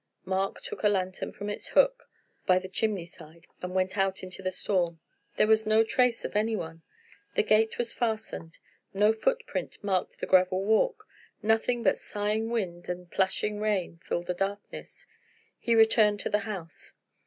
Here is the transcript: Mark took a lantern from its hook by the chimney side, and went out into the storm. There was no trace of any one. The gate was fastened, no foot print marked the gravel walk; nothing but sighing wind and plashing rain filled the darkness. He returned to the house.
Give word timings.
Mark 0.25 0.61
took 0.61 0.81
a 0.83 0.89
lantern 0.89 1.31
from 1.31 1.47
its 1.47 1.67
hook 1.67 2.09
by 2.47 2.57
the 2.57 2.67
chimney 2.67 3.05
side, 3.05 3.45
and 3.61 3.75
went 3.75 3.99
out 3.99 4.23
into 4.23 4.41
the 4.41 4.49
storm. 4.49 4.99
There 5.35 5.45
was 5.45 5.67
no 5.67 5.83
trace 5.83 6.25
of 6.25 6.35
any 6.35 6.55
one. 6.55 6.81
The 7.35 7.43
gate 7.43 7.77
was 7.77 7.93
fastened, 7.93 8.57
no 8.95 9.13
foot 9.13 9.45
print 9.45 9.77
marked 9.83 10.19
the 10.19 10.25
gravel 10.25 10.63
walk; 10.65 11.07
nothing 11.43 11.83
but 11.83 11.99
sighing 11.99 12.49
wind 12.49 12.89
and 12.89 13.11
plashing 13.11 13.59
rain 13.59 13.99
filled 14.03 14.25
the 14.25 14.33
darkness. 14.33 15.05
He 15.59 15.75
returned 15.75 16.19
to 16.21 16.31
the 16.31 16.39
house. 16.49 16.95